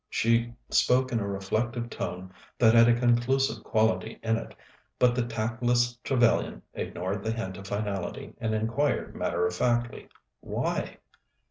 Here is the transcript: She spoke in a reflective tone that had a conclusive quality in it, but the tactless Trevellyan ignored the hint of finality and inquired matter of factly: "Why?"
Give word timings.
She 0.09 0.51
spoke 0.71 1.11
in 1.11 1.19
a 1.19 1.27
reflective 1.27 1.87
tone 1.91 2.33
that 2.57 2.73
had 2.73 2.87
a 2.89 2.99
conclusive 2.99 3.63
quality 3.63 4.19
in 4.23 4.35
it, 4.35 4.55
but 4.97 5.13
the 5.13 5.23
tactless 5.27 5.95
Trevellyan 5.97 6.63
ignored 6.73 7.23
the 7.23 7.31
hint 7.31 7.55
of 7.57 7.67
finality 7.67 8.33
and 8.39 8.55
inquired 8.55 9.15
matter 9.15 9.45
of 9.45 9.53
factly: 9.53 10.07
"Why?" 10.39 10.97